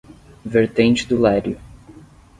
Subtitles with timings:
[0.43, 1.59] Vertente do Lério